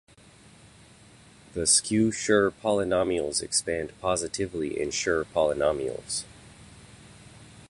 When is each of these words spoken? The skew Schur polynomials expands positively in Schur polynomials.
The 1.53 1.67
skew 1.67 2.09
Schur 2.09 2.51
polynomials 2.63 3.43
expands 3.43 3.91
positively 4.01 4.81
in 4.81 4.89
Schur 4.89 5.25
polynomials. 5.25 6.23